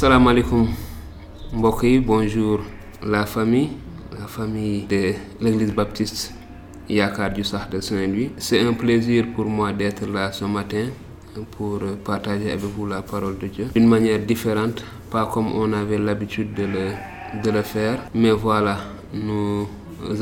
salaamaaleykum 0.00 0.68
mbokk 1.52 1.82
yi 1.84 2.00
bonjour. 2.00 2.60
La 3.02 3.26
famille 3.26 3.68
la 4.18 4.26
famille 4.26 4.86
de 4.88 5.14
l'église 5.42 5.74
baptiste 5.74 6.32
Yaakaar 6.88 7.34
ju 7.36 7.44
sax 7.44 7.68
de 7.70 7.80
Saint-Louis. 7.82 8.30
C'est 8.38 8.60
un 8.60 8.72
plaisir 8.72 9.26
pour 9.36 9.44
moi 9.44 9.74
d'être 9.74 10.06
là 10.06 10.32
ce 10.32 10.46
matin 10.46 10.86
pour 11.50 11.80
partager 12.02 12.50
avec 12.50 12.62
vous 12.74 12.86
la 12.86 13.02
parole 13.02 13.36
de 13.38 13.46
Dieu 13.48 13.66
d'une 13.74 13.88
manière 13.88 14.18
différente 14.20 14.82
pas 15.10 15.26
comme 15.26 15.52
on 15.54 15.70
avait 15.74 15.98
l'habitude 15.98 16.54
de 16.54 16.62
le 16.64 16.86
de 17.44 17.50
le 17.50 17.60
faire. 17.60 17.98
Mais 18.14 18.30
voilà 18.32 18.78
nous 19.12 19.66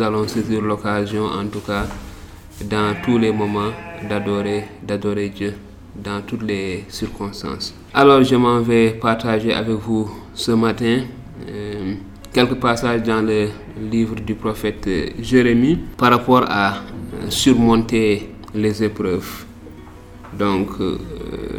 allons 0.01 0.27
saisir 0.27 0.61
l'occasion 0.61 1.25
en 1.27 1.47
tout 1.47 1.61
cas 1.65 1.87
dans 2.69 2.97
tous 3.05 3.17
les 3.19 3.31
moments 3.31 3.71
d'adorer 4.09 4.65
d'adorer 4.83 5.29
Dieu 5.29 5.55
dans 6.03 6.21
toutes 6.23 6.43
les 6.43 6.85
circonstances. 6.89 7.75
Alors 7.93 8.23
je 8.23 8.37
m'en 8.37 8.61
vais 8.61 8.91
partager 8.91 9.53
avec 9.53 9.77
vous 9.77 10.11
ce 10.35 10.53
matin 10.53 11.03
euh, 11.49 11.95
quelques 12.33 12.55
passages 12.55 13.03
dans 13.03 13.23
le 13.23 13.49
livre 13.91 14.15
du 14.17 14.35
prophète 14.35 14.89
Jérémie 15.21 15.79
par 15.97 16.11
rapport 16.11 16.45
à 16.49 16.75
euh, 16.77 17.31
surmonter 17.31 18.29
les 18.55 18.83
épreuves. 18.83 19.45
Donc 20.39 20.69
euh, 20.81 20.99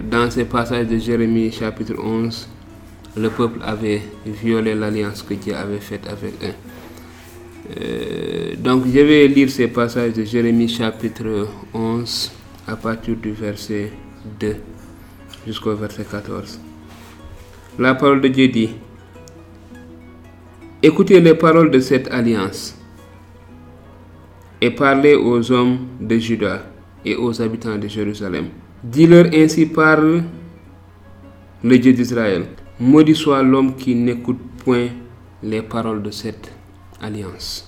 dans 0.10 0.30
ces 0.30 0.46
passages 0.46 0.88
de 0.88 0.98
Jérémie 0.98 1.52
chapitre 1.52 1.96
11, 2.02 2.48
le 3.18 3.30
peuple 3.30 3.60
avait 3.64 4.02
violé 4.26 4.76
l'alliance 4.76 5.24
que 5.24 5.34
Dieu 5.34 5.56
avait 5.56 5.80
faite 5.80 6.08
avec 6.08 6.34
eux. 6.44 6.54
Euh, 7.78 8.56
donc 8.58 8.86
je 8.86 9.00
vais 9.00 9.28
lire 9.28 9.50
ces 9.50 9.68
passages 9.68 10.14
de 10.14 10.24
Jérémie 10.24 10.68
chapitre 10.68 11.48
11 11.74 12.32
à 12.68 12.76
partir 12.76 13.16
du 13.16 13.32
verset 13.32 13.92
2 14.40 14.56
jusqu'au 15.46 15.76
verset 15.76 16.06
14. 16.06 16.60
La 17.78 17.96
parole 17.96 18.22
de 18.22 18.28
Dieu 18.28 18.48
dit, 18.48 18.70
Écoutez 20.82 21.20
les 21.20 21.34
paroles 21.36 21.72
de 21.72 21.80
cette 21.80 22.10
alliance 22.10 22.78
et 24.62 24.72
parlez 24.72 25.16
aux 25.16 25.52
hommes 25.52 25.88
de 26.00 26.18
Juda 26.18 26.64
et 27.06 27.16
aux 27.16 27.42
habitants 27.42 27.78
de 27.78 27.88
Jérusalem. 27.88 28.48
Dis-leur 28.84 29.26
ainsi 29.34 29.66
parle 29.66 30.24
le 31.64 31.78
Dieu 31.78 31.94
d'Israël. 31.94 32.46
Maudit 32.80 33.16
soit 33.16 33.44
l'homme 33.44 33.76
qui 33.76 33.94
n'écoute 33.96 34.40
point 34.64 34.88
les 35.44 35.62
paroles 35.62 36.02
de 36.02 36.12
cette 36.12 36.52
alliance 37.02 37.66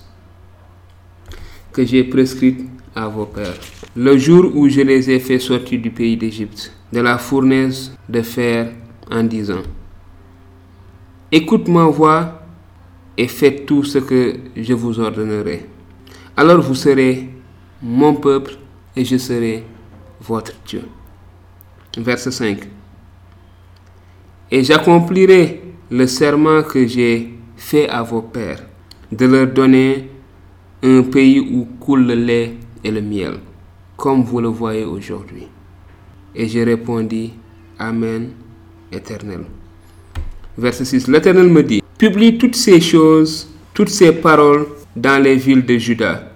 que 1.72 1.84
j'ai 1.84 2.04
prescrite 2.04 2.60
à 2.94 3.08
vos 3.08 3.26
pères. 3.26 3.58
Le 3.94 4.16
jour 4.16 4.50
où 4.54 4.70
je 4.70 4.80
les 4.80 5.10
ai 5.10 5.20
fait 5.20 5.38
sortir 5.38 5.78
du 5.78 5.90
pays 5.90 6.16
d'Égypte, 6.16 6.72
de 6.92 7.00
la 7.00 7.18
fournaise 7.18 7.94
de 8.08 8.22
fer, 8.22 8.72
en 9.10 9.22
disant 9.22 9.62
Écoute 11.30 11.68
ma 11.68 11.84
voix 11.84 12.42
et 13.18 13.28
faites 13.28 13.66
tout 13.66 13.84
ce 13.84 13.98
que 13.98 14.36
je 14.56 14.72
vous 14.72 14.98
ordonnerai. 14.98 15.66
Alors 16.36 16.62
vous 16.62 16.74
serez 16.74 17.28
mon 17.82 18.14
peuple 18.14 18.56
et 18.96 19.04
je 19.04 19.18
serai 19.18 19.64
votre 20.22 20.52
Dieu. 20.66 20.84
Verset 21.98 22.30
5. 22.30 22.68
Et 24.50 24.64
j'accomplirai 24.64 25.62
le 25.90 26.06
serment 26.06 26.62
que 26.62 26.86
j'ai 26.86 27.34
fait 27.56 27.88
à 27.90 28.02
vos 28.02 28.22
pères, 28.22 28.64
de 29.10 29.26
leur 29.26 29.48
donner 29.48 30.08
un 30.82 31.02
pays 31.02 31.40
où 31.40 31.68
coule 31.78 32.06
le 32.06 32.14
lait 32.14 32.54
et 32.82 32.90
le 32.90 33.02
miel, 33.02 33.34
comme 34.02 34.24
vous 34.24 34.40
le 34.40 34.48
voyez 34.48 34.84
aujourd'hui. 34.84 35.46
Et 36.34 36.48
j'ai 36.48 36.64
répondu, 36.64 37.28
Amen, 37.78 38.30
éternel. 38.90 39.44
Verset 40.58 40.84
6. 40.86 41.06
L'Éternel 41.06 41.46
me 41.46 41.62
dit, 41.62 41.80
publie 41.98 42.36
toutes 42.36 42.56
ces 42.56 42.80
choses, 42.80 43.48
toutes 43.72 43.90
ces 43.90 44.10
paroles 44.10 44.66
dans 44.96 45.22
les 45.22 45.36
villes 45.36 45.64
de 45.64 45.78
Juda 45.78 46.32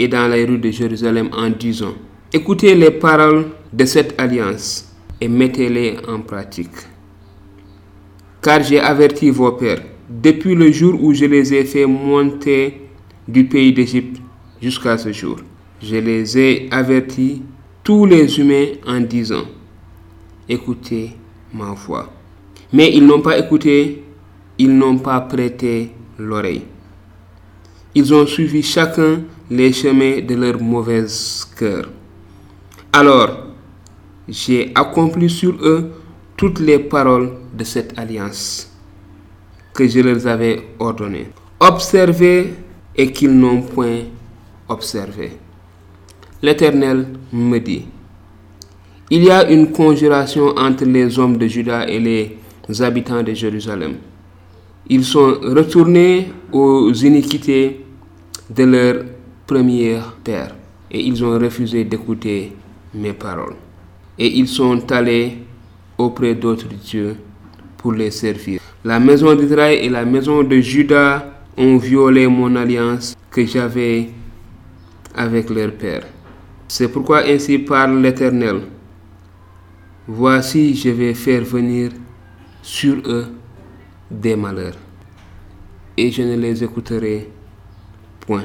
et 0.00 0.08
dans 0.08 0.26
les 0.26 0.44
rues 0.46 0.58
de 0.58 0.68
Jérusalem 0.72 1.28
en 1.32 1.48
disant, 1.50 1.94
écoutez 2.32 2.74
les 2.74 2.90
paroles 2.90 3.46
de 3.72 3.84
cette 3.84 4.20
alliance 4.20 4.92
et 5.20 5.28
mettez-les 5.28 5.98
en 6.08 6.18
pratique. 6.22 6.74
Car 8.42 8.64
j'ai 8.64 8.80
averti 8.80 9.30
vos 9.30 9.52
pères 9.52 9.82
depuis 10.10 10.56
le 10.56 10.72
jour 10.72 11.00
où 11.00 11.14
je 11.14 11.26
les 11.26 11.54
ai 11.54 11.64
fait 11.64 11.86
monter 11.86 12.80
du 13.28 13.44
pays 13.44 13.72
d'Égypte 13.72 14.20
jusqu'à 14.60 14.98
ce 14.98 15.12
jour. 15.12 15.36
Je 15.82 15.96
les 15.96 16.38
ai 16.38 16.68
avertis, 16.70 17.42
tous 17.84 18.06
les 18.06 18.38
humains, 18.38 18.66
en 18.86 19.00
disant, 19.00 19.44
écoutez 20.48 21.12
ma 21.52 21.72
voix. 21.72 22.12
Mais 22.72 22.92
ils 22.94 23.06
n'ont 23.06 23.20
pas 23.20 23.38
écouté, 23.38 24.02
ils 24.58 24.76
n'ont 24.76 24.98
pas 24.98 25.20
prêté 25.20 25.92
l'oreille. 26.18 26.62
Ils 27.94 28.12
ont 28.12 28.26
suivi 28.26 28.62
chacun 28.62 29.22
les 29.50 29.72
chemins 29.72 30.20
de 30.20 30.34
leur 30.34 30.60
mauvais 30.60 31.06
cœur. 31.58 31.88
Alors, 32.92 33.46
j'ai 34.28 34.72
accompli 34.74 35.30
sur 35.30 35.54
eux 35.62 35.92
toutes 36.36 36.58
les 36.60 36.78
paroles 36.78 37.32
de 37.56 37.64
cette 37.64 37.98
alliance 37.98 38.70
que 39.72 39.86
je 39.86 40.00
leur 40.00 40.26
avais 40.26 40.62
ordonnées. 40.78 41.28
Observez 41.60 42.54
et 42.96 43.12
qu'ils 43.12 43.38
n'ont 43.38 43.62
point 43.62 44.00
observé. 44.68 45.32
L'Éternel 46.42 47.06
me 47.32 47.58
dit, 47.58 47.84
il 49.10 49.24
y 49.24 49.30
a 49.30 49.50
une 49.50 49.72
conjuration 49.72 50.48
entre 50.56 50.84
les 50.84 51.18
hommes 51.18 51.36
de 51.36 51.46
Juda 51.46 51.88
et 51.88 51.98
les 52.00 52.82
habitants 52.82 53.22
de 53.22 53.32
Jérusalem. 53.32 53.94
Ils 54.88 55.04
sont 55.04 55.38
retournés 55.42 56.28
aux 56.52 56.92
iniquités 56.92 57.84
de 58.50 58.64
leur 58.64 59.04
premier 59.46 59.98
père 60.24 60.54
et 60.90 61.00
ils 61.00 61.24
ont 61.24 61.38
refusé 61.38 61.84
d'écouter 61.84 62.52
mes 62.94 63.12
paroles. 63.12 63.54
Et 64.18 64.26
ils 64.38 64.48
sont 64.48 64.90
allés 64.92 65.38
auprès 65.96 66.34
d'autres 66.34 66.68
dieux 66.68 67.16
pour 67.78 67.92
les 67.92 68.10
servir. 68.10 68.60
La 68.84 69.00
maison 69.00 69.34
d'Israël 69.34 69.78
et 69.84 69.88
la 69.88 70.04
maison 70.04 70.42
de 70.42 70.58
Juda 70.58 71.32
ont 71.56 71.76
violé 71.78 72.26
mon 72.26 72.54
alliance 72.56 73.16
que 73.30 73.44
j'avais 73.46 74.08
avec 75.14 75.48
leur 75.50 75.72
père. 75.72 76.02
C'est 76.68 76.88
pourquoi 76.88 77.24
ainsi 77.26 77.58
parle 77.58 78.00
l'Éternel. 78.00 78.62
Voici, 80.08 80.74
je 80.74 80.90
vais 80.90 81.14
faire 81.14 81.42
venir 81.42 81.90
sur 82.62 82.96
eux 83.06 83.26
des 84.10 84.36
malheurs, 84.36 84.76
et 85.96 86.10
je 86.10 86.22
ne 86.22 86.36
les 86.36 86.62
écouterai 86.62 87.28
point. 88.20 88.44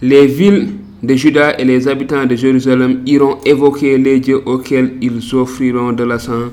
Les 0.00 0.26
villes 0.26 0.74
de 1.02 1.14
Juda 1.14 1.58
et 1.58 1.64
les 1.64 1.88
habitants 1.88 2.24
de 2.26 2.36
Jérusalem 2.36 3.02
iront 3.06 3.38
évoquer 3.44 3.98
les 3.98 4.20
dieux 4.20 4.42
auxquels 4.46 4.96
ils 5.00 5.34
offriront 5.34 5.92
de 5.92 6.04
la 6.04 6.18
sang, 6.18 6.50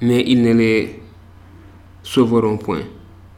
mais 0.00 0.24
ils 0.26 0.42
ne 0.42 0.52
les 0.52 1.00
sauveront 2.02 2.56
point. 2.56 2.82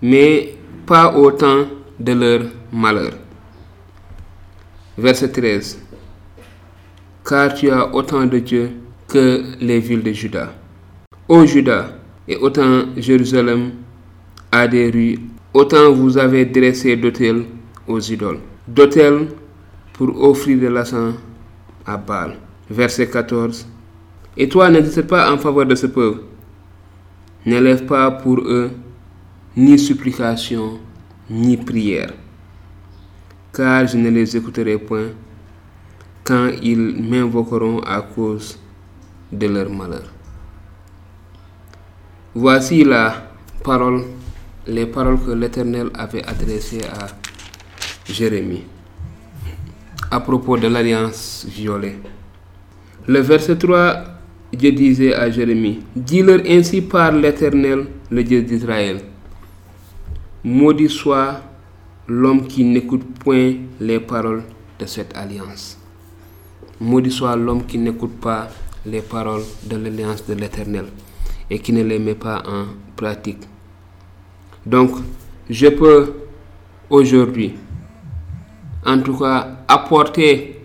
Mais 0.03 0.55
pas 0.87 1.17
au 1.17 1.31
temps 1.31 1.67
de 1.99 2.13
leur 2.13 2.43
malheur. 2.73 3.13
Verset 4.99 5.29
13. 5.31 5.86
Car 7.27 7.55
tu 7.55 7.71
as 7.71 7.93
autant 7.93 8.25
de 8.27 8.39
dieux 8.39 8.71
que 9.09 9.43
les 9.61 9.81
villes 9.81 10.03
de 10.05 10.13
Juda. 10.13 10.53
Ô 11.29 11.45
Juda, 11.45 11.99
et 12.29 12.37
autant 12.37 12.85
Jérusalem 12.97 13.73
a 14.53 14.69
des 14.69 14.91
rues, 14.91 15.19
autant 15.53 15.91
vous 15.93 16.19
avez 16.19 16.45
dressé 16.45 16.95
d'autels 16.97 17.45
aux 17.89 17.99
idoles. 17.99 18.39
D'autels 18.69 19.29
pour 19.93 20.23
offrir 20.23 20.61
de 20.61 20.69
l'argent 20.69 21.15
à 21.85 21.97
Baal. 21.97 22.37
Verset 22.71 23.09
14. 23.09 23.67
Et 24.37 24.49
toi, 24.49 24.71
n'intercède 24.71 25.09
pas 25.09 25.33
en 25.33 25.39
faveur 25.39 25.67
de 25.67 25.75
ce 25.75 25.87
peuple. 25.87 26.21
N'élève 27.45 27.87
pas 27.87 28.11
pour 28.11 28.39
eux 28.39 28.71
ni 29.57 29.79
supplication, 29.79 30.79
ni 31.31 31.57
prière, 31.57 32.13
car 33.53 33.87
je 33.87 33.97
ne 33.97 34.11
les 34.11 34.37
écouterai 34.37 34.79
point 34.79 35.09
quand 36.27 36.51
ils 36.63 36.79
m'invoqueront 37.09 37.79
à 37.81 38.03
cause 38.03 38.59
de 39.33 39.47
leur 39.47 39.71
malheur. 39.71 40.13
Voici 42.35 42.85
la 42.85 43.31
parole, 43.63 44.03
les 44.67 44.87
paroles 44.87 45.21
que 45.25 45.31
l'Éternel 45.31 45.91
avait 45.95 46.25
adressées 46.25 46.83
à 46.85 47.07
Jérémie 48.13 48.65
à 50.11 50.21
propos 50.21 50.57
de 50.57 50.69
l'alliance 50.69 51.47
violée. 51.49 51.97
Le 53.07 53.21
verset 53.21 53.57
3, 53.57 54.05
Dieu 54.53 54.73
disait 54.73 55.15
à 55.15 55.31
Jérémie, 55.31 55.81
Dis-leur 55.95 56.41
ainsi 56.49 56.81
par 56.83 57.13
l'Éternel, 57.13 57.87
le 58.11 58.25
Dieu 58.25 58.43
d'Israël. 58.43 59.01
Maudit 60.45 60.89
soit 60.89 61.41
l'homme 62.07 62.47
qui 62.47 62.65
n'écoute 62.65 63.03
point 63.19 63.55
les 63.81 64.01
paroles 64.01 64.45
de 64.79 64.87
cette 64.87 65.17
alliance. 65.17 65.79
Maudit 66.81 67.11
soit 67.11 67.37
l'homme 67.37 67.65
qui 67.65 67.79
n'écoute 67.79 68.21
pas 68.21 68.49
les 68.85 69.01
paroles 69.01 69.43
de 69.65 69.77
l'alliance 69.77 70.27
de 70.27 70.35
l'Éternel. 70.35 70.87
et 71.51 71.59
qui 71.59 71.73
ne 71.73 71.83
les 71.83 71.99
met 71.99 72.15
pas 72.15 72.43
en 72.47 72.67
pratique. 72.97 73.43
Donc, 74.65 74.91
je 75.49 75.69
peux 75.69 76.13
aujourd'hui, 76.91 77.55
en 78.85 78.99
tout 79.01 79.17
cas, 79.17 79.59
apporter 79.69 80.61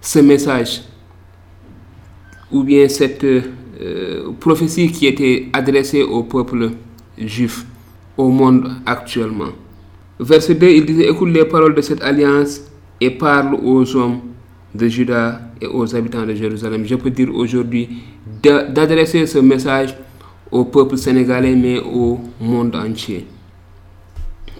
ce 0.00 0.18
message 0.18 0.82
ou 2.50 2.62
bien 2.62 2.88
cette 2.88 3.24
euh, 3.24 4.32
prophétie 4.38 4.90
qui 4.90 5.06
était 5.06 5.48
adressée 5.52 6.02
au 6.02 6.24
peuple 6.24 6.70
juif, 7.16 7.64
au 8.16 8.28
monde 8.30 8.70
actuellement. 8.84 9.52
Verset 10.18 10.54
2, 10.54 10.68
il 10.68 10.86
disait, 10.86 11.08
écoute 11.10 11.30
les 11.30 11.44
paroles 11.44 11.74
de 11.74 11.80
cette 11.80 12.02
alliance 12.02 12.60
et 13.00 13.10
parle 13.10 13.54
aux 13.62 13.96
hommes 13.96 14.20
de 14.74 14.88
Juda 14.88 15.40
et 15.60 15.66
aux 15.66 15.94
habitants 15.94 16.26
de 16.26 16.34
Jérusalem. 16.34 16.84
Je 16.84 16.96
peux 16.96 17.10
dire 17.10 17.34
aujourd'hui 17.34 18.02
d'adresser 18.42 19.26
ce 19.26 19.38
message 19.38 19.94
au 20.50 20.64
peuple 20.64 20.96
sénégalais, 20.96 21.54
mais 21.54 21.78
au 21.78 22.20
monde 22.40 22.74
entier, 22.74 23.26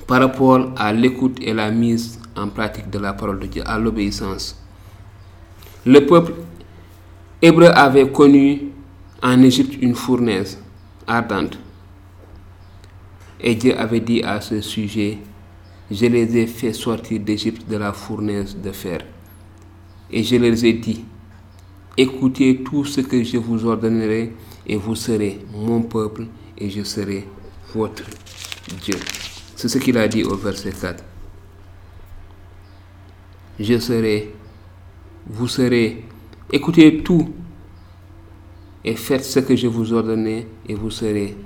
par 0.06 0.20
rapport 0.20 0.72
à 0.76 0.92
l'écoute 0.92 1.38
et 1.40 1.52
la 1.52 1.70
mise 1.70 2.20
en 2.36 2.48
pratique 2.48 2.90
de 2.90 2.98
la 2.98 3.12
parole 3.12 3.40
de 3.40 3.46
Dieu, 3.46 3.62
à 3.66 3.78
l'obéissance. 3.78 4.60
Le 5.86 6.00
peuple 6.06 6.32
hébreu 7.42 7.66
avait 7.66 8.10
connu 8.10 8.68
en 9.22 9.42
Égypte 9.42 9.76
une 9.80 9.94
fournaise 9.94 10.58
ardente. 11.06 11.58
Et 13.40 13.54
Dieu 13.54 13.78
avait 13.78 14.00
dit 14.00 14.22
à 14.22 14.40
ce 14.40 14.60
sujet, 14.60 15.18
je 15.90 16.06
les 16.06 16.36
ai 16.38 16.46
fait 16.46 16.72
sortir 16.72 17.20
d'Égypte 17.20 17.68
de 17.68 17.76
la 17.76 17.92
fournaise 17.92 18.56
de 18.56 18.72
fer. 18.72 19.00
Et 20.10 20.22
je 20.22 20.36
leur 20.36 20.64
ai 20.64 20.72
dit, 20.74 21.04
écoutez 21.96 22.62
tout 22.62 22.84
ce 22.84 23.00
que 23.00 23.22
je 23.22 23.36
vous 23.38 23.64
ordonnerai 23.64 24.32
et 24.66 24.76
vous 24.76 24.94
serez 24.94 25.40
mon 25.52 25.82
peuple 25.82 26.26
et 26.58 26.70
je 26.70 26.82
serai 26.82 27.26
votre 27.74 28.04
Dieu. 28.82 28.96
C'est 29.56 29.68
ce 29.68 29.78
qu'il 29.78 29.96
a 29.98 30.08
dit 30.08 30.24
au 30.24 30.36
verset 30.36 30.72
4. 30.72 31.04
Je 33.58 33.78
serai, 33.78 34.34
vous 35.26 35.48
serez, 35.48 36.04
écoutez 36.52 37.02
tout 37.02 37.30
et 38.84 38.96
faites 38.96 39.24
ce 39.24 39.40
que 39.40 39.56
je 39.56 39.66
vous 39.66 39.92
ordonne 39.92 40.26
et 40.26 40.74
vous 40.74 40.90
serez 40.90 41.36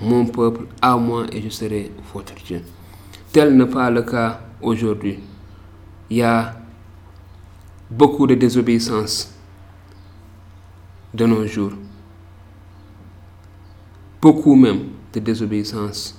mon 0.00 0.26
peuple 0.26 0.66
à 0.80 0.96
moi 0.96 1.26
et 1.32 1.40
je 1.40 1.48
serai 1.48 1.90
votre 2.12 2.34
Dieu. 2.44 2.62
Tel 3.32 3.56
n'est 3.56 3.66
pas 3.66 3.90
le 3.90 4.02
cas 4.02 4.40
aujourd'hui. 4.60 5.18
Il 6.10 6.18
y 6.18 6.22
a 6.22 6.61
beaucoup 7.96 8.26
de 8.26 8.34
désobéissance 8.34 9.30
de 11.12 11.26
nos 11.26 11.46
jours. 11.46 11.72
Beaucoup 14.20 14.54
même 14.54 14.84
de 15.12 15.20
désobéissance 15.20 16.18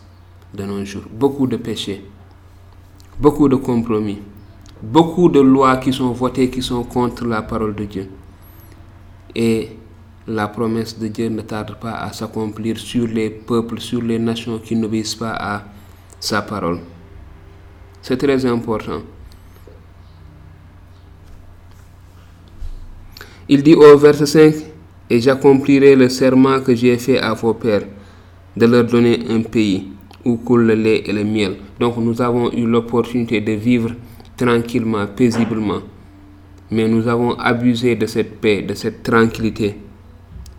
de 0.54 0.64
nos 0.66 0.86
jours. 0.86 1.06
Beaucoup 1.12 1.48
de 1.48 1.58
péchés. 1.58 2.06
Beaucoup 3.20 3.50
de 3.50 3.56
compromis. 3.56 4.20
Beaucoup 4.84 5.30
de 5.30 5.40
lois 5.40 5.78
qui 5.78 5.92
sont 5.92 6.12
votées 6.12 6.50
qui 6.50 6.62
sont 6.62 6.84
contre 6.84 7.26
la 7.26 7.42
parole 7.42 7.74
de 7.74 7.86
Dieu. 7.86 8.10
Et 9.34 9.78
la 10.28 10.48
promesse 10.48 11.00
de 11.00 11.08
Dieu 11.08 11.30
ne 11.30 11.42
tarde 11.42 11.80
pas 11.80 11.94
à 11.94 12.14
s'accomplir 12.14 12.78
sur 12.78 13.08
les 13.08 13.30
peuples, 13.32 13.80
sur 13.80 14.02
les 14.02 14.20
nations 14.20 14.60
qui 14.60 14.76
n'obéissent 14.76 15.16
pas 15.16 15.34
à 15.34 15.64
sa 16.20 16.44
parole. 16.44 16.82
C'est 18.02 18.18
très 18.18 18.46
important. 18.46 19.02
Il 23.50 23.64
dit 23.64 23.76
au 23.76 23.98
verset 23.98 24.26
5, 24.26 24.54
Et 25.10 25.20
j'accomplirai 25.20 25.96
le 25.96 26.10
serment 26.10 26.62
que 26.62 26.74
j'ai 26.74 26.98
fait 26.98 27.20
à 27.20 27.34
vos 27.34 27.54
pères, 27.54 27.84
de 28.56 28.66
leur 28.66 28.86
donner 28.86 29.20
un 29.30 29.42
pays 29.42 29.88
où 30.26 30.38
coule 30.38 30.68
le 30.68 30.76
lait 30.76 31.04
et 31.06 31.12
le 31.12 31.24
miel. 31.24 31.56
Donc 31.80 31.98
nous 31.98 32.22
avons 32.22 32.52
eu 32.54 32.66
l'opportunité 32.66 33.42
de 33.42 33.52
vivre 33.52 33.92
tranquillement, 34.38 35.06
paisiblement. 35.08 35.82
Mais 36.72 36.88
nous 36.88 37.08
avons 37.08 37.34
abusé 37.34 37.96
de 37.96 38.06
cette 38.06 38.40
paix, 38.40 38.62
de 38.62 38.74
cette 38.74 39.04
tranquillité 39.04 39.76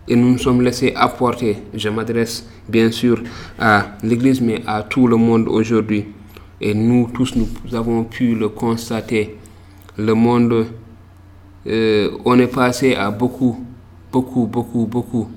et 0.07 0.15
nous 0.15 0.33
nous 0.33 0.37
sommes 0.37 0.61
laissés 0.61 0.93
apporter, 0.95 1.57
je 1.73 1.89
m'adresse 1.89 2.47
bien 2.69 2.91
sûr 2.91 3.21
à 3.57 3.87
l'Église, 4.03 4.39
mais 4.39 4.61
à 4.67 4.83
tout 4.83 5.07
le 5.07 5.17
monde 5.17 5.47
aujourd'hui. 5.47 6.05
Et 6.61 6.73
nous 6.73 7.09
tous, 7.13 7.35
nous 7.35 7.47
avons 7.75 8.03
pu 8.03 8.35
le 8.35 8.49
constater. 8.49 9.35
Le 9.97 10.13
monde, 10.13 10.67
euh, 11.67 12.17
on 12.25 12.37
est 12.39 12.47
passé 12.47 12.95
à 12.95 13.09
beaucoup, 13.11 13.65
beaucoup, 14.11 14.45
beaucoup, 14.45 14.85
beaucoup 14.85 15.29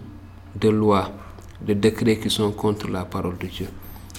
de 0.60 0.68
lois, 0.68 1.10
de 1.66 1.74
décrets 1.74 2.18
qui 2.18 2.28
sont 2.30 2.52
contre 2.52 2.88
la 2.88 3.04
parole 3.04 3.38
de 3.38 3.46
Dieu, 3.46 3.68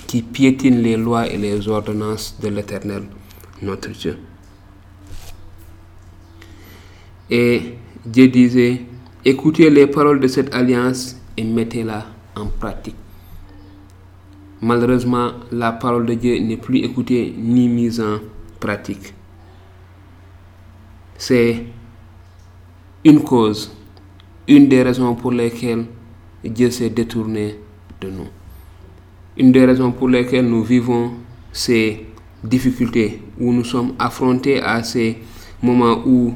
qui 0.07 0.21
piétinent 0.21 0.81
les 0.81 0.97
lois 0.97 1.27
et 1.27 1.37
les 1.37 1.67
ordonnances 1.67 2.35
de 2.41 2.47
l'Éternel, 2.47 3.03
notre 3.61 3.89
Dieu. 3.91 4.17
Et 7.29 7.75
Dieu 8.05 8.27
disait, 8.27 8.81
Écoutez 9.23 9.69
les 9.69 9.85
paroles 9.85 10.19
de 10.19 10.27
cette 10.27 10.55
alliance 10.55 11.17
et 11.35 11.43
mettez-la 11.43 12.05
en 12.35 12.47
pratique. 12.47 12.95
Malheureusement, 14.61 15.31
la 15.51 15.73
parole 15.73 16.05
de 16.05 16.13
Dieu 16.15 16.39
n'est 16.39 16.57
plus 16.57 16.79
écoutée 16.79 17.33
ni 17.37 17.67
mise 17.67 18.01
en 18.01 18.19
pratique. 18.59 19.13
C'est 21.17 21.65
une 23.03 23.21
cause, 23.21 23.71
une 24.47 24.67
des 24.67 24.83
raisons 24.83 25.15
pour 25.15 25.31
lesquelles 25.31 25.85
Dieu 26.43 26.69
s'est 26.71 26.89
détourné 26.89 27.55
de 28.01 28.09
nous. 28.09 28.27
Une 29.37 29.51
des 29.51 29.65
raisons 29.65 29.91
pour 29.91 30.09
lesquelles 30.09 30.47
nous 30.47 30.63
vivons 30.63 31.11
ces 31.51 32.05
difficultés, 32.43 33.21
où 33.39 33.53
nous 33.53 33.63
sommes 33.63 33.93
affrontés 33.99 34.61
à 34.61 34.83
ces 34.83 35.17
moments 35.61 36.01
où 36.05 36.33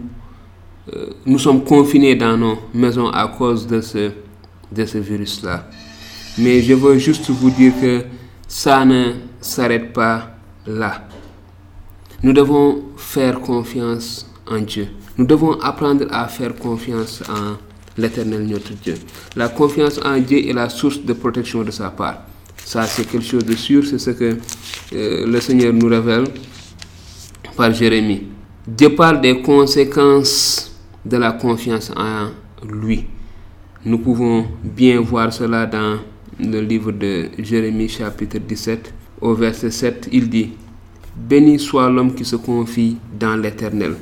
euh, 0.93 1.07
nous 1.25 1.39
sommes 1.39 1.63
confinés 1.63 2.15
dans 2.15 2.37
nos 2.37 2.57
maisons 2.73 3.07
à 3.09 3.27
cause 3.27 3.65
de 3.67 3.79
ce, 3.81 4.11
de 4.71 4.85
ce 4.85 4.97
virus-là. 4.97 5.67
Mais 6.37 6.61
je 6.61 6.73
veux 6.73 6.97
juste 6.97 7.29
vous 7.29 7.49
dire 7.51 7.73
que 7.79 8.03
ça 8.47 8.83
ne 8.83 9.13
s'arrête 9.39 9.93
pas 9.93 10.31
là. 10.65 11.07
Nous 12.21 12.33
devons 12.33 12.83
faire 12.97 13.39
confiance 13.39 14.29
en 14.49 14.59
Dieu. 14.59 14.87
Nous 15.15 15.25
devons 15.25 15.53
apprendre 15.61 16.05
à 16.09 16.27
faire 16.27 16.55
confiance 16.55 17.21
en 17.29 17.57
l'éternel 18.01 18.47
notre 18.47 18.73
Dieu. 18.73 18.95
La 19.35 19.47
confiance 19.47 19.99
en 20.03 20.17
Dieu 20.17 20.47
est 20.49 20.53
la 20.53 20.69
source 20.69 20.99
de 21.03 21.13
protection 21.13 21.63
de 21.63 21.69
sa 21.69 21.91
part. 21.91 22.23
Ça, 22.57 22.83
c'est 22.87 23.07
quelque 23.07 23.25
chose 23.25 23.45
de 23.45 23.55
sûr, 23.55 23.85
c'est 23.85 23.99
ce 23.99 24.09
que 24.09 24.37
euh, 24.93 25.27
le 25.27 25.39
Seigneur 25.39 25.71
nous 25.71 25.87
révèle 25.87 26.23
par 27.55 27.71
Jérémie. 27.71 28.23
Dieu 28.67 28.95
parle 28.95 29.21
des 29.21 29.39
conséquences 29.41 30.71
de 31.05 31.17
la 31.17 31.33
confiance 31.33 31.91
en 31.95 32.29
lui. 32.67 33.05
Nous 33.85 33.99
pouvons 33.99 34.47
bien 34.63 34.99
voir 34.99 35.31
cela 35.31 35.67
dans 35.67 35.99
le 36.39 36.61
livre 36.61 36.91
de 36.91 37.29
Jérémie 37.37 37.89
chapitre 37.89 38.39
17 38.39 38.91
au 39.21 39.35
verset 39.35 39.69
7. 39.69 40.09
Il 40.11 40.27
dit, 40.27 40.53
Béni 41.15 41.59
soit 41.59 41.87
l'homme 41.91 42.15
qui 42.15 42.25
se 42.25 42.37
confie 42.37 42.97
dans 43.19 43.35
l'Éternel 43.35 43.95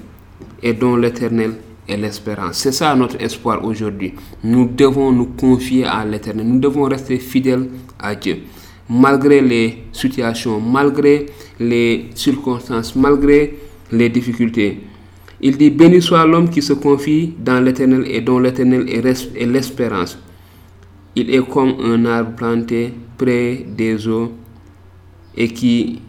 et 0.63 0.73
dont 0.73 0.95
l'Éternel 0.95 1.53
est 1.87 1.97
l'espérance. 1.97 2.57
C'est 2.57 2.71
ça 2.71 2.95
notre 2.95 3.21
espoir 3.21 3.63
aujourd'hui. 3.63 4.13
Nous 4.43 4.65
devons 4.67 5.11
nous 5.11 5.27
confier 5.27 5.85
à 5.85 6.05
l'Éternel. 6.05 6.47
Nous 6.47 6.59
devons 6.59 6.83
rester 6.83 7.17
fidèles 7.17 7.69
à 7.99 8.15
Dieu. 8.15 8.39
Malgré 8.89 9.41
les 9.41 9.83
situations, 9.91 10.59
malgré 10.59 11.25
les 11.59 12.09
circonstances, 12.15 12.95
malgré 12.95 13.57
les 13.91 14.09
difficultés. 14.09 14.81
Il 15.41 15.57
dit, 15.57 15.69
béni 15.71 16.01
soit 16.01 16.25
l'homme 16.25 16.49
qui 16.49 16.61
se 16.61 16.73
confie 16.73 17.33
dans 17.39 17.59
l'Éternel 17.59 18.03
et 18.07 18.21
dont 18.21 18.39
l'Éternel 18.39 18.87
est 18.89 19.45
l'espérance. 19.45 20.17
Il 21.15 21.33
est 21.33 21.45
comme 21.49 21.73
un 21.83 22.05
arbre 22.05 22.35
planté 22.35 22.93
près 23.17 23.65
des 23.67 24.07
eaux 24.07 24.31
et 25.35 25.47
qui 25.49 25.99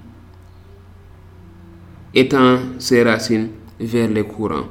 étend 2.14 2.58
ses 2.78 3.02
racines 3.02 3.48
vers 3.82 4.08
les 4.08 4.24
courants. 4.24 4.68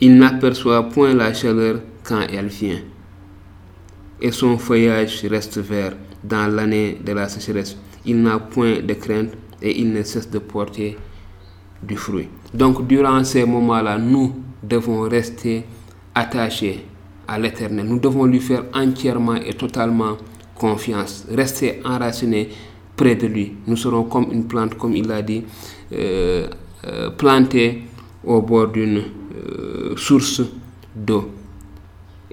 Il 0.00 0.16
n'aperçoit 0.16 0.88
point 0.88 1.14
la 1.14 1.32
chaleur 1.32 1.80
quand 2.02 2.22
elle 2.32 2.46
vient, 2.48 2.80
et 4.20 4.32
son 4.32 4.58
feuillage 4.58 5.24
reste 5.26 5.58
vert 5.58 5.94
dans 6.24 6.52
l'année 6.52 6.98
de 7.04 7.12
la 7.12 7.28
sécheresse. 7.28 7.76
Il 8.04 8.22
n'a 8.22 8.38
point 8.38 8.80
de 8.80 8.94
crainte 8.94 9.32
et 9.60 9.80
il 9.80 9.92
ne 9.92 10.02
cesse 10.02 10.28
de 10.30 10.38
porter 10.38 10.96
du 11.82 11.96
fruit. 11.96 12.28
Donc 12.52 12.86
durant 12.86 13.22
ces 13.24 13.44
moments-là, 13.44 13.98
nous 13.98 14.34
devons 14.62 15.02
rester 15.08 15.64
attachés 16.14 16.84
à 17.26 17.38
l'Éternel. 17.38 17.86
Nous 17.86 17.98
devons 17.98 18.24
lui 18.24 18.40
faire 18.40 18.64
entièrement 18.74 19.34
et 19.36 19.54
totalement 19.54 20.16
confiance, 20.54 21.26
rester 21.30 21.80
enracinés 21.84 22.48
près 22.96 23.16
de 23.16 23.26
lui. 23.26 23.54
Nous 23.66 23.76
serons 23.76 24.04
comme 24.04 24.28
une 24.32 24.46
plante, 24.46 24.76
comme 24.76 24.94
il 24.94 25.06
l'a 25.06 25.22
dit, 25.22 25.42
euh, 25.92 26.48
euh, 26.86 27.10
plantée 27.10 27.82
au 28.24 28.40
bord 28.42 28.68
d'une 28.68 29.02
euh, 29.34 29.96
source 29.96 30.42
d'eau. 30.94 31.30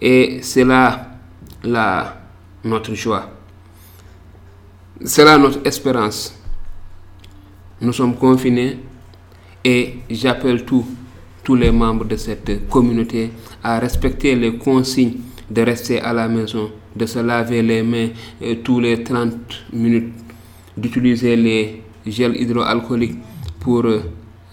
Et 0.01 0.39
c'est 0.41 0.65
là 0.65 2.17
notre 2.63 2.93
joie. 2.95 3.29
C'est 5.03 5.23
là 5.25 5.37
notre 5.37 5.65
espérance. 5.65 6.35
Nous 7.81 7.93
sommes 7.93 8.15
confinés 8.15 8.79
et 9.63 9.95
j'appelle 10.09 10.65
tous, 10.65 10.85
tous 11.43 11.55
les 11.55 11.71
membres 11.71 12.05
de 12.05 12.15
cette 12.15 12.67
communauté 12.69 13.31
à 13.63 13.79
respecter 13.79 14.35
les 14.35 14.57
consignes 14.57 15.17
de 15.49 15.61
rester 15.61 15.99
à 15.99 16.13
la 16.13 16.27
maison, 16.27 16.69
de 16.95 17.05
se 17.05 17.19
laver 17.19 17.61
les 17.61 17.81
mains 17.83 18.09
euh, 18.41 18.55
tous 18.63 18.79
les 18.79 19.03
30 19.03 19.33
minutes, 19.73 20.13
d'utiliser 20.77 21.35
les 21.35 21.81
gels 22.05 22.35
hydroalcooliques 22.39 23.17
pour 23.59 23.85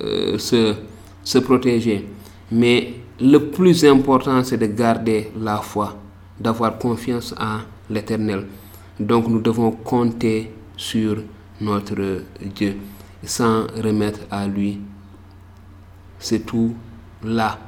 euh, 0.02 0.38
se, 0.38 0.74
se 1.22 1.38
protéger. 1.38 2.06
Mais 2.52 2.94
le 3.20 3.38
plus 3.38 3.84
important, 3.84 4.42
c'est 4.44 4.58
de 4.58 4.66
garder 4.66 5.30
la 5.40 5.56
foi, 5.58 5.96
d'avoir 6.38 6.78
confiance 6.78 7.34
en 7.38 7.60
l'Éternel. 7.88 8.46
Donc 9.00 9.28
nous 9.28 9.40
devons 9.40 9.70
compter 9.70 10.50
sur 10.76 11.16
notre 11.60 12.22
Dieu 12.54 12.76
sans 13.24 13.66
remettre 13.82 14.20
à 14.30 14.46
lui. 14.46 14.78
C'est 16.18 16.44
tout 16.46 16.74
là, 17.24 17.58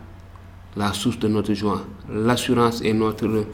la 0.77 0.93
source 0.93 1.19
de 1.19 1.29
notre 1.29 1.55
joie. 1.55 1.85
L'assurance 2.13 2.81
est 2.83 2.93
notre 2.93 3.45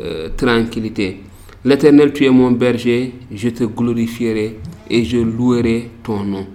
euh, 0.00 0.28
tranquillité. 0.36 1.22
L'Éternel, 1.64 2.12
tu 2.12 2.24
es 2.24 2.30
mon 2.30 2.52
berger, 2.52 3.14
je 3.32 3.48
te 3.48 3.64
glorifierai 3.64 4.60
et 4.88 5.04
je 5.04 5.18
louerai 5.18 5.90
ton 6.02 6.22
nom. 6.22 6.46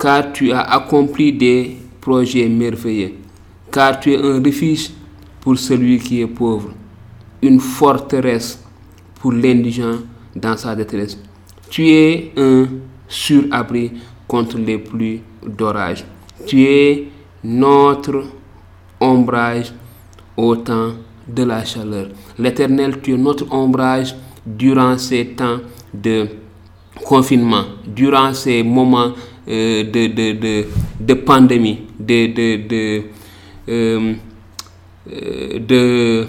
Car 0.00 0.32
tu 0.32 0.50
as 0.50 0.62
accompli 0.62 1.32
des 1.32 1.76
projets 2.00 2.48
merveilleux. 2.48 3.12
Car 3.70 4.00
tu 4.00 4.12
es 4.12 4.16
un 4.16 4.42
refuge 4.42 4.90
pour 5.40 5.58
celui 5.58 5.98
qui 5.98 6.22
est 6.22 6.26
pauvre, 6.26 6.70
une 7.42 7.60
forteresse 7.60 8.64
pour 9.20 9.32
l'indigent 9.32 9.98
dans 10.34 10.56
sa 10.56 10.74
détresse. 10.74 11.18
Tu 11.68 11.90
es 11.90 12.32
un 12.36 12.66
surabri 13.06 13.92
contre 14.26 14.56
les 14.58 14.78
pluies 14.78 15.20
d'orage. 15.46 16.04
Tu 16.46 16.62
es 16.62 17.08
notre 17.44 18.24
ombrage 19.00 19.72
au 20.36 20.56
temps 20.56 20.92
de 21.28 21.42
la 21.42 21.64
chaleur. 21.64 22.08
L'Éternel, 22.38 23.00
tu 23.02 23.12
es 23.12 23.18
notre 23.18 23.52
ombrage 23.52 24.14
durant 24.46 24.96
ces 24.96 25.26
temps 25.26 25.58
de 25.92 26.26
confinement, 27.04 27.64
durant 27.86 28.32
ces 28.32 28.62
moments 28.62 29.12
de, 29.50 30.06
de, 30.06 30.32
de, 30.38 30.66
de, 31.00 31.14
pandémie, 31.14 31.80
de, 31.98 32.26
de, 32.26 32.68
de, 32.68 33.02
euh, 33.68 34.14
euh, 35.12 36.24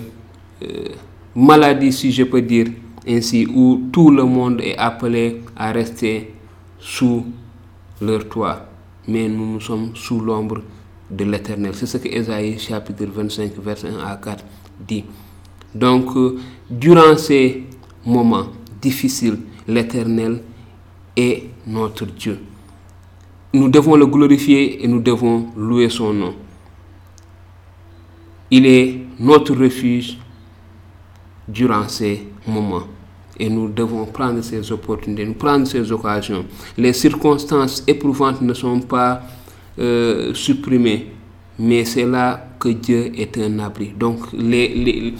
maladie, 1.35 1.91
si 1.91 2.11
je 2.11 2.23
peux 2.23 2.41
dire 2.41 2.67
ainsi, 3.07 3.45
où 3.53 3.89
tout 3.91 4.09
le 4.11 4.23
monde 4.23 4.61
est 4.61 4.77
appelé 4.77 5.41
à 5.55 5.71
rester 5.71 6.33
sous 6.79 7.25
leur 8.01 8.27
toit. 8.27 8.65
Mais 9.07 9.27
nous, 9.27 9.53
nous 9.53 9.59
sommes 9.59 9.95
sous 9.95 10.19
l'ombre 10.19 10.61
de 11.09 11.23
l'éternel. 11.25 11.73
C'est 11.75 11.85
ce 11.87 11.97
que 11.97 12.07
Esaïe 12.07 12.57
chapitre 12.59 13.05
25, 13.05 13.51
verset 13.63 13.89
1 13.89 13.99
à 14.05 14.15
4 14.17 14.43
dit. 14.87 15.03
Donc, 15.73 16.15
euh, 16.15 16.37
durant 16.69 17.17
ces 17.17 17.63
moments 18.05 18.47
difficiles, 18.81 19.37
l'éternel 19.67 20.41
est 21.15 21.43
notre 21.67 22.05
Dieu. 22.05 22.39
Nous 23.53 23.69
devons 23.69 23.95
le 23.95 24.05
glorifier 24.05 24.83
et 24.83 24.87
nous 24.87 25.01
devons 25.01 25.47
louer 25.57 25.89
son 25.89 26.13
nom. 26.13 26.33
Il 28.49 28.65
est 28.65 28.97
notre 29.19 29.55
refuge 29.55 30.17
durant 31.47 31.87
ces 31.87 32.27
moments. 32.47 32.83
Et 33.39 33.49
nous 33.49 33.69
devons 33.69 34.05
prendre 34.05 34.41
ces 34.41 34.71
opportunités, 34.71 35.25
nous 35.25 35.33
prendre 35.33 35.65
ces 35.65 35.91
occasions. 35.91 36.45
Les 36.77 36.93
circonstances 36.93 37.83
éprouvantes 37.87 38.41
ne 38.41 38.53
sont 38.53 38.81
pas 38.81 39.21
euh, 39.79 40.33
supprimées, 40.33 41.07
mais 41.57 41.85
c'est 41.85 42.05
là 42.05 42.45
que 42.59 42.69
Dieu 42.69 43.11
est 43.17 43.37
un 43.37 43.59
abri. 43.59 43.93
Donc 43.97 44.19
le, 44.33 45.11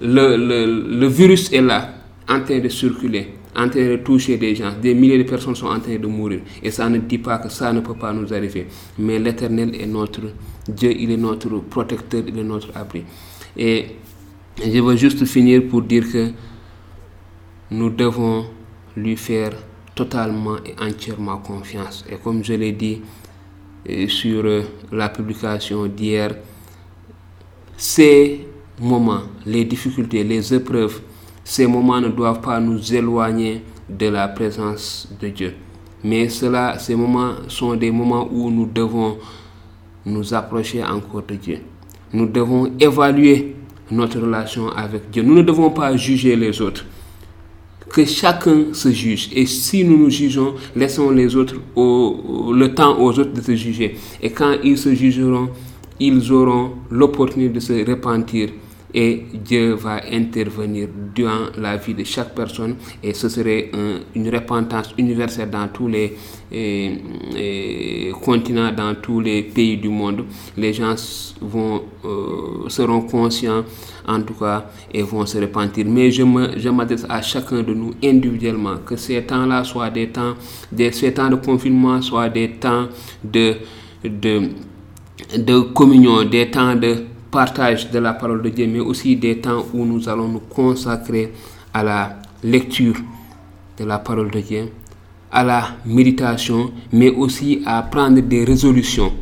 le, 0.00 1.06
virus 1.06 1.52
est 1.52 1.60
là, 1.60 1.88
en 2.28 2.40
train 2.40 2.60
de 2.60 2.68
circuler, 2.68 3.34
en 3.58 3.68
train 3.68 3.88
de 3.88 3.96
toucher 3.96 4.36
des 4.36 4.54
gens. 4.54 4.72
Des 4.80 4.94
milliers 4.94 5.18
de 5.18 5.24
personnes 5.28 5.56
sont 5.56 5.66
en 5.66 5.80
train 5.80 5.96
de 5.96 6.06
mourir. 6.06 6.40
Et 6.62 6.70
ça 6.70 6.88
ne 6.88 6.98
dit 6.98 7.18
pas 7.18 7.38
que 7.38 7.48
ça 7.48 7.72
ne 7.72 7.80
peut 7.80 7.94
pas 7.94 8.12
nous 8.12 8.32
arriver. 8.32 8.68
Mais 8.98 9.18
l'Éternel 9.18 9.74
est 9.74 9.86
notre 9.86 10.20
Dieu, 10.68 10.94
il 10.96 11.10
est 11.10 11.16
notre 11.16 11.58
protecteur, 11.58 12.22
il 12.26 12.38
est 12.38 12.44
notre 12.44 12.76
abri. 12.76 13.02
Et 13.56 13.86
je 14.64 14.80
veux 14.80 14.96
juste 14.96 15.24
finir 15.24 15.62
pour 15.68 15.82
dire 15.82 16.04
que 16.10 16.30
nous 17.70 17.90
devons 17.90 18.46
lui 18.96 19.16
faire 19.16 19.52
totalement 19.94 20.56
et 20.64 20.74
entièrement 20.80 21.38
confiance. 21.38 22.04
Et 22.10 22.16
comme 22.16 22.44
je 22.44 22.52
l'ai 22.54 22.72
dit 22.72 23.00
sur 24.08 24.44
la 24.92 25.08
publication 25.08 25.86
d'hier, 25.86 26.36
ces 27.76 28.46
moments, 28.80 29.22
les 29.46 29.64
difficultés, 29.64 30.22
les 30.22 30.54
épreuves, 30.54 31.00
ces 31.48 31.66
moments 31.66 31.98
ne 31.98 32.08
doivent 32.08 32.42
pas 32.42 32.60
nous 32.60 32.92
éloigner 32.94 33.62
de 33.88 34.06
la 34.08 34.28
présence 34.28 35.08
de 35.18 35.28
Dieu. 35.28 35.54
Mais 36.04 36.28
cela, 36.28 36.78
ces 36.78 36.94
moments 36.94 37.36
sont 37.48 37.74
des 37.74 37.90
moments 37.90 38.28
où 38.30 38.50
nous 38.50 38.66
devons 38.66 39.16
nous 40.04 40.34
approcher 40.34 40.84
encore 40.84 41.22
de 41.26 41.36
Dieu. 41.36 41.60
Nous 42.12 42.26
devons 42.26 42.70
évaluer 42.78 43.56
notre 43.90 44.20
relation 44.20 44.68
avec 44.68 45.08
Dieu. 45.10 45.22
Nous 45.22 45.36
ne 45.36 45.40
devons 45.42 45.70
pas 45.70 45.96
juger 45.96 46.36
les 46.36 46.60
autres. 46.60 46.84
Que 47.88 48.04
chacun 48.04 48.74
se 48.74 48.90
juge. 48.90 49.30
Et 49.32 49.46
si 49.46 49.84
nous 49.84 49.96
nous 49.96 50.10
jugeons, 50.10 50.52
laissons 50.76 51.08
les 51.08 51.34
autres 51.34 51.54
au, 51.74 52.52
le 52.54 52.74
temps 52.74 53.00
aux 53.00 53.18
autres 53.18 53.32
de 53.32 53.40
se 53.40 53.54
juger. 53.56 53.96
Et 54.20 54.28
quand 54.30 54.52
ils 54.62 54.76
se 54.76 54.94
jugeront, 54.94 55.48
ils 55.98 56.30
auront 56.30 56.72
l'opportunité 56.90 57.54
de 57.54 57.60
se 57.60 57.90
repentir 57.90 58.50
et 58.94 59.24
Dieu 59.34 59.74
va 59.74 60.00
intervenir 60.10 60.88
dans 61.14 61.60
la 61.60 61.76
vie 61.76 61.94
de 61.94 62.04
chaque 62.04 62.34
personne 62.34 62.76
et 63.02 63.12
ce 63.12 63.28
serait 63.28 63.70
un, 63.74 64.00
une 64.14 64.28
repentance 64.34 64.94
universelle 64.96 65.50
dans 65.50 65.68
tous 65.68 65.88
les 65.88 66.16
continents, 68.22 68.72
dans 68.72 68.94
tous 68.94 69.20
les 69.20 69.42
pays 69.42 69.76
du 69.76 69.88
monde. 69.88 70.24
Les 70.56 70.72
gens 70.72 70.94
euh, 71.42 72.68
seront 72.68 73.02
conscients 73.02 73.64
en 74.06 74.22
tout 74.22 74.34
cas 74.34 74.66
et 74.92 75.02
vont 75.02 75.26
se 75.26 75.38
repentir. 75.38 75.84
Mais 75.86 76.10
je 76.10 76.22
m'adresse 76.70 77.04
à 77.08 77.20
chacun 77.20 77.62
de 77.62 77.74
nous 77.74 77.92
individuellement, 78.02 78.76
que 78.84 78.96
ces 78.96 79.22
temps-là 79.22 79.64
soient 79.64 79.90
des 79.90 80.08
temps, 80.08 80.34
des, 80.72 80.90
temps 80.90 81.28
de 81.28 81.36
confinement 81.36 82.00
soient 82.00 82.28
des 82.30 82.52
temps 82.52 82.88
de 83.22 83.56
communion, 85.74 86.24
des 86.24 86.50
temps 86.50 86.74
de 86.74 87.07
partage 87.30 87.90
de 87.90 87.98
la 87.98 88.14
parole 88.14 88.42
de 88.42 88.48
Dieu, 88.48 88.66
mais 88.66 88.80
aussi 88.80 89.16
des 89.16 89.38
temps 89.38 89.64
où 89.72 89.84
nous 89.84 90.08
allons 90.08 90.28
nous 90.28 90.40
consacrer 90.40 91.32
à 91.72 91.82
la 91.82 92.16
lecture 92.42 92.96
de 93.78 93.84
la 93.84 93.98
parole 93.98 94.30
de 94.30 94.40
Dieu, 94.40 94.68
à 95.30 95.44
la 95.44 95.68
méditation, 95.84 96.72
mais 96.92 97.10
aussi 97.10 97.62
à 97.66 97.82
prendre 97.82 98.20
des 98.20 98.44
résolutions. 98.44 99.12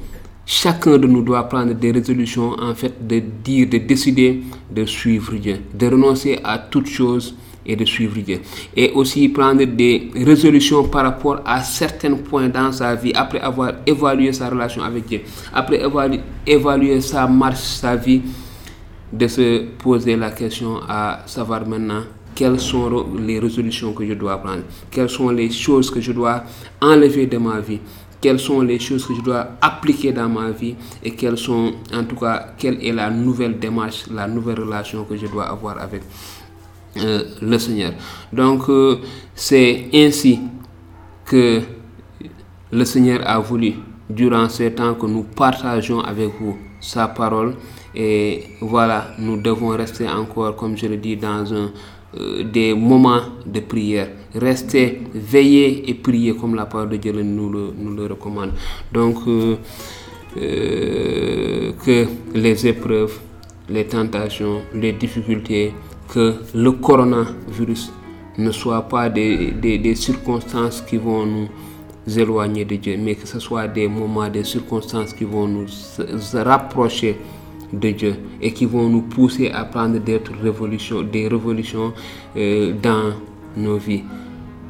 Chacun 0.45 0.99
de 0.99 1.07
nous 1.09 1.23
doit 1.23 1.49
prendre 1.49 1.73
des 1.73 1.91
résolutions, 1.91 2.53
en 2.61 2.75
fait, 2.75 3.05
de 3.07 3.21
dire, 3.43 3.69
de 3.69 3.79
décider 3.79 4.43
de 4.71 4.85
suivre 4.85 5.35
Dieu, 5.35 5.59
de 5.75 5.87
renoncer 5.89 6.39
à 6.45 6.59
toute 6.59 6.87
chose 6.87 7.35
et 7.67 7.77
de 7.77 7.85
suivre 7.85 8.19
Dieu. 8.21 8.41
Et 8.77 8.91
aussi 8.93 9.29
prendre 9.29 9.65
des 9.65 10.11
résolutions 10.15 10.85
par 10.85 11.05
rapport 11.05 11.41
à 11.45 11.63
certains 11.63 12.15
points 12.15 12.49
dans 12.49 12.73
sa 12.73 12.95
vie, 12.95 13.13
après 13.15 13.41
avoir 13.41 13.73
évalué 13.87 14.33
sa 14.33 14.49
relation 14.49 14.83
avec 14.83 15.07
Dieu, 15.07 15.21
après 15.53 15.83
évaluer, 15.83 16.21
évaluer 16.47 17.01
sa 17.01 17.27
marche, 17.27 17.59
sa 17.59 17.97
vie, 17.97 18.23
de 19.13 19.27
se 19.29 19.65
poser 19.79 20.17
la 20.17 20.31
question 20.31 20.81
à 20.89 21.21
savoir 21.27 21.67
maintenant 21.67 22.03
quelles 22.35 22.61
sont 22.61 23.07
les 23.19 23.39
résolutions 23.39 23.93
que 23.93 24.05
je 24.07 24.13
dois 24.13 24.37
prendre, 24.39 24.63
quelles 24.91 25.09
sont 25.09 25.31
les 25.31 25.51
choses 25.51 25.91
que 25.91 26.01
je 26.01 26.13
dois 26.13 26.45
enlever 26.83 27.27
de 27.27 27.39
ma 27.39 27.61
vie, 27.61 27.81
quelles 28.21 28.39
sont 28.41 28.61
les 28.61 28.79
choses 28.79 29.07
que 29.07 29.15
je 29.15 29.21
dois 29.23 29.47
appliquer 29.61 30.13
dans 30.13 30.29
ma 30.29 30.51
vie? 30.51 30.75
Et 31.03 31.13
quelles 31.13 31.39
sont, 31.39 31.73
en 31.95 32.05
tout 32.05 32.17
cas, 32.17 32.55
quelle 32.59 32.85
est 32.85 32.93
la 32.93 33.11
nouvelle 33.11 33.59
démarche, 33.59 34.05
la 34.13 34.27
nouvelle 34.27 34.61
relation 34.61 35.05
que 35.05 35.17
je 35.17 35.27
dois 35.27 35.45
avoir 35.45 35.81
avec 35.81 36.03
euh, 36.99 37.25
le 37.43 37.59
Seigneur. 37.59 37.93
Donc, 38.33 38.69
euh, 38.69 38.97
c'est 39.35 39.87
ainsi 39.93 40.39
que 41.25 41.61
le 42.71 42.85
Seigneur 42.85 43.21
a 43.27 43.39
voulu, 43.39 43.75
durant 44.09 44.49
ce 44.49 44.65
temps 44.65 44.95
que 44.95 45.07
nous 45.07 45.25
partageons 45.25 46.01
avec 46.01 46.31
vous 46.41 46.57
sa 46.81 47.09
parole. 47.09 47.55
Et 47.95 48.45
voilà, 48.61 49.09
nous 49.19 49.37
devons 49.41 49.69
rester 49.69 50.09
encore, 50.09 50.55
comme 50.57 50.77
je 50.77 50.87
le 50.87 50.97
dis, 50.97 51.17
dans 51.17 51.53
un, 51.53 51.71
euh, 52.19 52.45
des 52.45 52.75
moments 52.75 53.23
de 53.45 53.61
prière. 53.61 54.09
Rester, 54.35 55.03
veiller 55.15 55.89
et 55.91 55.95
prier 55.95 56.35
comme 56.37 56.55
la 56.55 56.67
parole 56.67 56.91
de 56.91 56.97
Dieu 56.97 57.13
nous 57.13 57.51
le, 57.51 57.73
nous 57.77 57.95
le 57.95 58.07
recommande. 58.07 58.53
Donc, 58.93 59.25
que 60.35 62.07
les 62.35 62.67
épreuves, 62.67 63.19
les 63.69 63.87
tentations, 63.87 64.63
les 64.75 64.93
difficultés, 64.93 65.73
que 66.09 66.35
le 66.55 66.73
coronavirus 66.73 67.93
ne 68.39 68.51
soit 68.51 68.83
pas 68.83 69.09
des, 69.09 69.53
des, 69.53 69.95
circonstances 69.95 70.83
qui 70.83 70.97
vont 70.99 71.25
nous 71.27 71.49
éloigner 72.19 72.65
de 72.65 72.77
Dieu, 72.77 72.97
mais 72.99 73.15
que 73.15 73.27
ce 73.27 73.39
soit 73.41 73.67
des 73.69 73.89
moments, 73.89 74.29
des 74.29 74.45
circonstances 74.45 75.13
qui 75.15 75.25
vont 75.25 75.49
nous 75.49 75.67
rapprocher 76.35 77.17
de 77.73 77.91
Dieu 77.91 78.15
et 78.41 78.53
qui 78.53 78.67
vont 78.67 78.89
nous 78.89 79.03
pousser 79.03 79.51
à 79.51 79.65
prendre 79.65 79.99
des 79.99 80.21
révolutions, 80.43 81.03
des 81.03 81.29
révolutions 81.29 81.93
euh, 82.37 82.73
dans 82.81 83.15
nos 83.57 83.77
vies. 83.79 84.05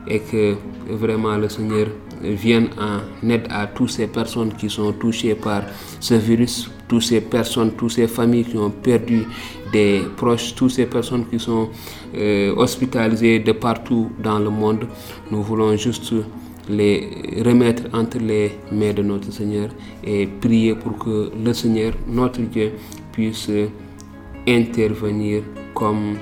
Et 0.08 0.20
que 0.20 0.54
vraiment 0.88 1.36
le 1.36 1.48
Seigneur 1.48 1.88
vienne 2.22 2.68
en 2.78 3.28
aide 3.28 3.46
à 3.50 3.66
toutes 3.66 3.90
ces 3.90 4.06
personnes 4.06 4.52
qui 4.54 4.70
sont 4.70 4.92
touchées 4.92 5.34
par 5.34 5.62
ce 6.00 6.14
virus, 6.14 6.70
toutes 6.88 7.02
ces 7.02 7.20
personnes, 7.20 7.72
toutes 7.72 7.90
ces 7.92 8.06
familles 8.06 8.44
qui 8.44 8.56
ont 8.56 8.70
perdu 8.70 9.24
des 9.72 10.02
proches, 10.16 10.54
toutes 10.54 10.70
ces 10.70 10.86
personnes 10.86 11.26
qui 11.28 11.38
sont 11.38 11.68
euh, 12.14 12.54
hospitalisées 12.56 13.38
de 13.40 13.52
partout 13.52 14.10
dans 14.22 14.38
le 14.38 14.50
monde. 14.50 14.86
Nous 15.30 15.42
voulons 15.42 15.76
juste 15.76 16.12
les 16.68 17.42
remettre 17.44 17.84
entre 17.92 18.18
les 18.18 18.52
mains 18.72 18.92
de 18.92 19.02
notre 19.02 19.32
Seigneur 19.32 19.68
et 20.04 20.26
prier 20.26 20.74
pour 20.74 20.98
que 20.98 21.30
le 21.44 21.52
Seigneur, 21.52 21.92
notre 22.08 22.40
Dieu, 22.40 22.72
puisse 23.12 23.50
intervenir 24.48 25.42
comme 25.74 26.16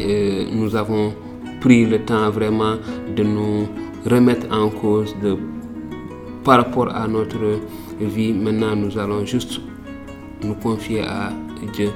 euh, 0.00 0.46
nous 0.52 0.74
avons 0.76 1.12
pris 1.60 1.84
le 1.86 2.04
temps 2.04 2.30
vraiment 2.30 2.76
de 3.16 3.22
nous 3.22 3.66
remettre 4.04 4.46
en 4.52 4.68
cause 4.68 5.14
par 6.44 6.58
rapport 6.58 6.94
à 6.94 7.08
notre 7.08 7.60
vie. 8.00 8.32
Maintenant, 8.32 8.76
nous 8.76 8.96
allons 8.98 9.24
juste 9.24 9.60
nous 10.42 10.54
confier 10.54 11.00
à 11.00 11.32
Dieu. 11.74 11.90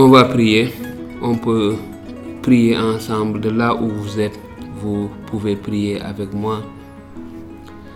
On 0.00 0.06
va 0.10 0.26
prier. 0.26 0.72
On 1.20 1.34
peut 1.34 1.74
prier 2.40 2.78
ensemble 2.78 3.40
de 3.40 3.50
là 3.50 3.74
où 3.74 3.88
vous 3.88 4.20
êtes. 4.20 4.38
Vous 4.80 5.10
pouvez 5.26 5.56
prier 5.56 6.00
avec 6.00 6.32
moi. 6.32 6.62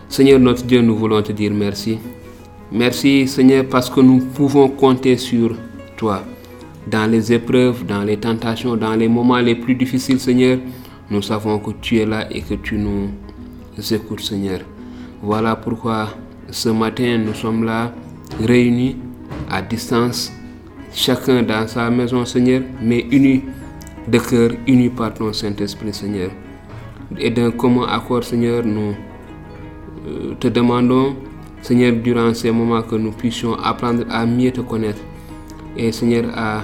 Seigneur 0.08 0.40
notre 0.40 0.64
Dieu, 0.64 0.82
nous 0.82 0.96
voulons 0.96 1.22
te 1.22 1.30
dire 1.30 1.52
merci. 1.54 2.00
Merci 2.72 3.28
Seigneur 3.28 3.66
parce 3.68 3.88
que 3.88 4.00
nous 4.00 4.18
pouvons 4.18 4.68
compter 4.68 5.16
sur 5.16 5.54
toi. 5.96 6.24
Dans 6.88 7.08
les 7.08 7.32
épreuves, 7.32 7.86
dans 7.86 8.02
les 8.02 8.16
tentations, 8.16 8.76
dans 8.76 8.96
les 8.96 9.06
moments 9.06 9.38
les 9.38 9.54
plus 9.54 9.76
difficiles, 9.76 10.18
Seigneur, 10.18 10.58
nous 11.08 11.22
savons 11.22 11.60
que 11.60 11.70
tu 11.80 11.98
es 11.98 12.04
là 12.04 12.26
et 12.32 12.40
que 12.40 12.54
tu 12.54 12.78
nous 12.78 13.10
écoutes, 13.92 14.22
Seigneur. 14.22 14.62
Voilà 15.22 15.54
pourquoi 15.54 16.08
ce 16.50 16.68
matin, 16.70 17.16
nous 17.24 17.34
sommes 17.34 17.62
là, 17.62 17.92
réunis 18.40 18.96
à 19.48 19.62
distance, 19.62 20.32
chacun 20.94 21.42
dans 21.42 21.66
sa 21.66 21.90
maison, 21.90 22.24
Seigneur, 22.24 22.62
mais 22.80 23.06
unis 23.10 23.42
de 24.08 24.18
cœur, 24.18 24.50
unis 24.66 24.90
par 24.90 25.14
ton 25.14 25.32
Saint-Esprit, 25.32 25.92
Seigneur. 25.92 26.30
Et 27.18 27.30
d'un 27.30 27.50
commun 27.50 27.86
accord, 27.88 28.24
Seigneur, 28.24 28.64
nous 28.64 28.94
te 30.40 30.48
demandons, 30.48 31.16
Seigneur, 31.60 31.92
durant 31.92 32.34
ces 32.34 32.50
moments 32.50 32.82
que 32.82 32.96
nous 32.96 33.12
puissions 33.12 33.54
apprendre 33.54 34.04
à 34.10 34.26
mieux 34.26 34.50
te 34.50 34.60
connaître 34.60 35.00
et, 35.76 35.92
Seigneur, 35.92 36.24
à 36.34 36.62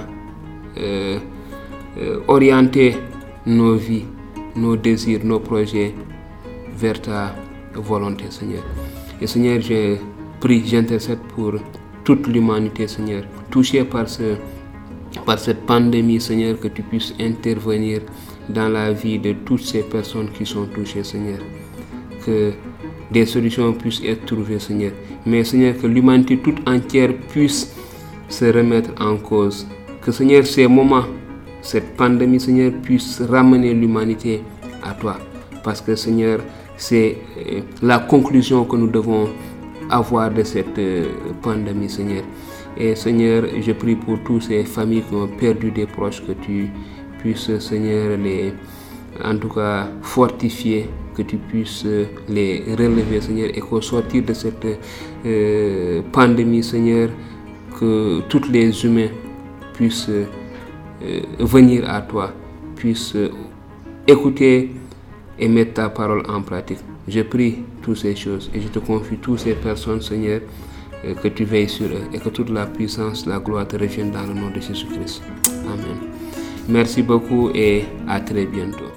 euh, 0.77 1.19
euh, 1.99 2.21
orienter 2.29 2.97
nos 3.47 3.75
vies, 3.75 4.05
nos 4.57 4.77
désirs, 4.77 5.21
nos 5.25 5.41
projets 5.41 5.95
vers 6.77 7.01
ta 7.01 7.35
volonté, 7.75 8.25
Seigneur. 8.31 8.63
Et 9.21 9.27
Seigneur, 9.27 9.61
je 9.61 9.97
prie, 10.41 10.63
j'intercède 10.67 11.19
pour 11.35 11.55
toute 12.09 12.27
l'humanité, 12.27 12.89
Seigneur, 12.89 13.23
touchée 13.51 13.85
par, 13.85 14.09
ce, 14.09 14.37
par 15.27 15.39
cette 15.39 15.67
pandémie, 15.67 16.19
Seigneur, 16.19 16.59
que 16.59 16.69
tu 16.69 16.81
puisses 16.81 17.13
intervenir 17.21 18.01
dans 18.49 18.71
la 18.71 18.95
vie 18.95 19.19
de 19.19 19.35
toutes 19.45 19.61
ces 19.61 19.83
personnes 19.83 20.31
qui 20.31 20.47
sont 20.47 20.65
touchées, 20.75 21.05
Seigneur. 21.05 21.41
Que 22.25 22.53
des 23.11 23.27
solutions 23.27 23.75
puissent 23.75 24.03
être 24.07 24.25
trouvées, 24.25 24.59
Seigneur. 24.59 24.93
Mais, 25.27 25.45
Seigneur, 25.45 25.77
que 25.77 25.87
l'humanité 25.87 26.39
toute 26.39 26.67
entière 26.67 27.13
puisse 27.29 27.77
se 28.31 28.47
remettre 28.47 28.91
en 28.99 29.19
cause. 29.19 29.67
Que, 30.01 30.11
Seigneur, 30.11 30.47
ces 30.47 30.67
moments, 30.67 31.05
cette 31.61 31.95
pandémie, 31.95 32.41
Seigneur, 32.41 32.73
puisse 32.83 33.21
ramener 33.21 33.75
l'humanité 33.75 34.41
à 34.83 34.95
toi. 34.95 35.19
Parce 35.63 35.83
que, 35.83 35.95
Seigneur, 35.95 36.41
c'est 36.79 37.19
la 37.83 37.99
conclusion 37.99 38.65
que 38.65 38.77
nous 38.77 38.89
devons 38.89 39.29
avoir 39.91 40.31
de 40.31 40.43
cette 40.43 40.81
pandémie, 41.43 41.89
Seigneur. 41.89 42.23
Et, 42.77 42.95
Seigneur, 42.95 43.45
je 43.61 43.73
prie 43.73 43.97
pour 43.97 44.19
toutes 44.23 44.43
ces 44.43 44.65
familles 44.65 45.03
qui 45.03 45.15
ont 45.15 45.29
perdu 45.29 45.71
des 45.71 45.87
proches, 45.87 46.23
que 46.25 46.33
tu 46.33 46.71
puisses, 47.19 47.59
Seigneur, 47.59 48.17
les, 48.19 48.53
en 49.25 49.37
tout 49.37 49.49
cas, 49.49 49.89
fortifier 50.03 50.89
que 51.15 51.23
tu 51.23 51.37
puisses 51.37 51.87
les 52.29 52.63
relever, 52.79 53.21
Seigneur, 53.21 53.51
et 53.53 53.61
qu'au 53.61 53.81
sortir 53.81 54.23
de 54.23 54.33
cette 54.33 54.67
euh, 55.27 56.03
pandémie, 56.13 56.63
Seigneur, 56.63 57.09
que 57.79 58.21
tous 58.29 58.49
les 58.49 58.85
humains 58.85 59.11
puissent 59.75 60.09
euh, 60.09 60.27
venir 61.41 61.91
à 61.91 62.03
toi, 62.03 62.33
puissent 62.77 63.17
écouter 64.07 64.71
et 65.39 65.49
mettre 65.49 65.75
ta 65.75 65.89
parole 65.89 66.23
en 66.29 66.43
pratique. 66.43 66.79
Je 67.09 67.23
prie 67.23 67.65
toutes 67.83 67.97
ces 67.97 68.15
choses 68.15 68.51
et 68.53 68.61
je 68.61 68.69
te 68.69 68.79
confie 68.79 69.17
toutes 69.17 69.39
ces 69.41 69.55
personnes, 69.55 70.03
Seigneur, 70.03 70.43
euh, 71.05 71.15
que 71.15 71.29
tu 71.29 71.45
veilles 71.45 71.69
sur 71.69 71.87
eux 71.87 72.03
et 72.13 72.19
que 72.19 72.29
toute 72.29 72.51
la 72.51 72.67
puissance, 72.67 73.25
la 73.25 73.39
gloire 73.39 73.67
te 73.67 73.77
revienne 73.77 74.11
dans 74.11 74.27
le 74.27 74.35
nom 74.35 74.51
de 74.51 74.61
Jésus-Christ. 74.61 75.23
Amen. 75.67 75.97
Merci 76.69 77.03
beaucoup 77.03 77.51
et 77.55 77.85
à 78.07 78.21
très 78.21 78.45
bientôt. 78.45 78.93